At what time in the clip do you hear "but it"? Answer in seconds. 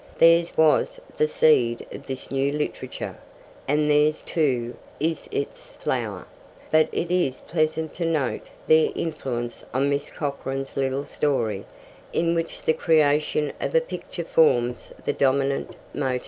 6.71-7.11